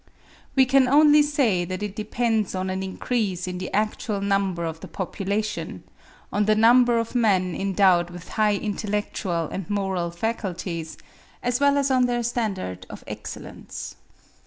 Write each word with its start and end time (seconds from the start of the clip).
We 0.55 0.65
can 0.65 0.87
only 0.87 1.21
say 1.21 1.63
that 1.63 1.83
it 1.83 1.95
depends 1.95 2.55
on 2.55 2.71
an 2.71 2.81
increase 2.81 3.47
in 3.47 3.59
the 3.59 3.71
actual 3.71 4.19
number 4.19 4.65
of 4.65 4.79
the 4.79 4.87
population, 4.87 5.83
on 6.33 6.45
the 6.45 6.55
number 6.55 6.97
of 6.97 7.13
men 7.13 7.53
endowed 7.53 8.09
with 8.09 8.29
high 8.29 8.55
intellectual 8.55 9.47
and 9.51 9.69
moral 9.69 10.09
faculties, 10.09 10.97
as 11.43 11.59
well 11.59 11.77
as 11.77 11.91
on 11.91 12.07
their 12.07 12.23
standard 12.23 12.87
of 12.89 13.03
excellence. 13.05 13.95